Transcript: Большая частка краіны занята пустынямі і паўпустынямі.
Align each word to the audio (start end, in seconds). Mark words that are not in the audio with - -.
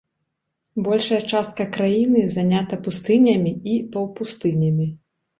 Большая 0.85 1.17
частка 1.31 1.67
краіны 1.75 2.23
занята 2.35 2.79
пустынямі 2.87 3.51
і 3.75 3.77
паўпустынямі. 3.97 4.87